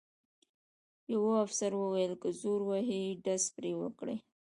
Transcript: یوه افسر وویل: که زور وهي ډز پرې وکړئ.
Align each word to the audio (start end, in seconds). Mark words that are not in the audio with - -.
یوه 1.13 1.31
افسر 1.45 1.71
وویل: 1.77 2.13
که 2.21 2.29
زور 2.41 2.61
وهي 2.69 3.03
ډز 3.23 3.43
پرې 3.55 3.71
وکړئ. 3.81 4.17